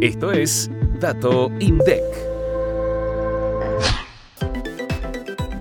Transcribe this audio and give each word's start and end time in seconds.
Esto 0.00 0.30
es 0.30 0.70
Dato 1.00 1.50
INDEC. 1.58 2.02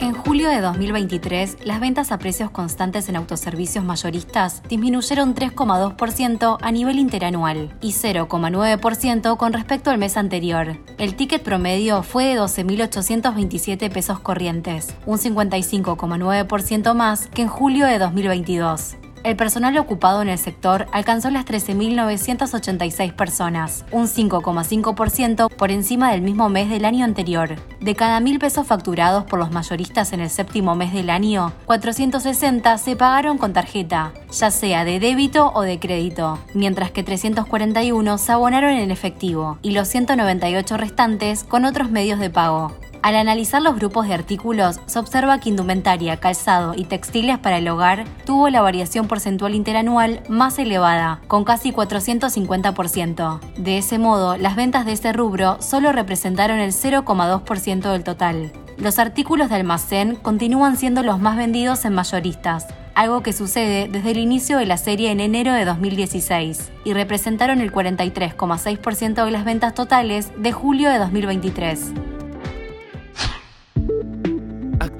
En 0.00 0.12
julio 0.12 0.48
de 0.48 0.60
2023, 0.60 1.58
las 1.64 1.78
ventas 1.78 2.10
a 2.10 2.18
precios 2.18 2.50
constantes 2.50 3.08
en 3.08 3.14
autoservicios 3.14 3.84
mayoristas 3.84 4.60
disminuyeron 4.68 5.36
3,2% 5.36 6.58
a 6.60 6.72
nivel 6.72 6.98
interanual 6.98 7.76
y 7.80 7.92
0,9% 7.92 9.36
con 9.36 9.52
respecto 9.52 9.90
al 9.90 9.98
mes 9.98 10.16
anterior. 10.16 10.78
El 10.98 11.14
ticket 11.14 11.44
promedio 11.44 12.02
fue 12.02 12.24
de 12.24 12.40
12.827 12.40 13.88
pesos 13.92 14.18
corrientes, 14.18 14.96
un 15.06 15.18
55,9% 15.18 16.94
más 16.94 17.28
que 17.28 17.42
en 17.42 17.48
julio 17.48 17.86
de 17.86 18.00
2022 18.00 18.96
el 19.24 19.36
personal 19.36 19.76
ocupado 19.78 20.22
en 20.22 20.28
el 20.28 20.38
sector 20.38 20.86
alcanzó 20.92 21.30
las 21.30 21.46
13.986 21.46 23.14
personas, 23.14 23.84
un 23.90 24.06
5,5% 24.06 25.48
por 25.48 25.70
encima 25.70 26.12
del 26.12 26.20
mismo 26.20 26.48
mes 26.50 26.68
del 26.68 26.84
año 26.84 27.04
anterior. 27.04 27.56
De 27.80 27.94
cada 27.94 28.20
mil 28.20 28.38
pesos 28.38 28.66
facturados 28.66 29.24
por 29.24 29.38
los 29.38 29.50
mayoristas 29.50 30.12
en 30.12 30.20
el 30.20 30.30
séptimo 30.30 30.74
mes 30.76 30.92
del 30.92 31.10
año, 31.10 31.52
460 31.64 32.78
se 32.78 32.96
pagaron 32.96 33.38
con 33.38 33.52
tarjeta, 33.52 34.12
ya 34.30 34.50
sea 34.50 34.84
de 34.84 35.00
débito 35.00 35.50
o 35.54 35.62
de 35.62 35.78
crédito, 35.78 36.38
mientras 36.52 36.90
que 36.90 37.02
341 37.02 38.18
se 38.18 38.32
abonaron 38.32 38.70
en 38.72 38.90
efectivo 38.90 39.58
y 39.62 39.70
los 39.70 39.88
198 39.88 40.76
restantes 40.76 41.44
con 41.44 41.64
otros 41.64 41.90
medios 41.90 42.20
de 42.20 42.30
pago. 42.30 42.72
Al 43.04 43.16
analizar 43.16 43.60
los 43.60 43.76
grupos 43.76 44.08
de 44.08 44.14
artículos, 44.14 44.80
se 44.86 44.98
observa 44.98 45.38
que 45.38 45.50
indumentaria, 45.50 46.16
calzado 46.16 46.72
y 46.74 46.84
textiles 46.84 47.38
para 47.38 47.58
el 47.58 47.68
hogar 47.68 48.06
tuvo 48.24 48.48
la 48.48 48.62
variación 48.62 49.08
porcentual 49.08 49.54
interanual 49.54 50.22
más 50.30 50.58
elevada, 50.58 51.20
con 51.28 51.44
casi 51.44 51.70
450%. 51.70 53.40
De 53.58 53.76
ese 53.76 53.98
modo, 53.98 54.38
las 54.38 54.56
ventas 54.56 54.86
de 54.86 54.92
ese 54.92 55.12
rubro 55.12 55.60
solo 55.60 55.92
representaron 55.92 56.60
el 56.60 56.72
0,2% 56.72 57.92
del 57.92 58.04
total. 58.04 58.50
Los 58.78 58.98
artículos 58.98 59.50
de 59.50 59.56
almacén 59.56 60.16
continúan 60.16 60.78
siendo 60.78 61.02
los 61.02 61.20
más 61.20 61.36
vendidos 61.36 61.84
en 61.84 61.94
mayoristas, 61.94 62.68
algo 62.94 63.22
que 63.22 63.34
sucede 63.34 63.86
desde 63.86 64.12
el 64.12 64.16
inicio 64.16 64.56
de 64.56 64.64
la 64.64 64.78
serie 64.78 65.10
en 65.10 65.20
enero 65.20 65.52
de 65.52 65.66
2016, 65.66 66.72
y 66.84 66.94
representaron 66.94 67.60
el 67.60 67.70
43,6% 67.70 69.26
de 69.26 69.30
las 69.30 69.44
ventas 69.44 69.74
totales 69.74 70.32
de 70.38 70.52
julio 70.52 70.88
de 70.88 70.98
2023 70.98 71.92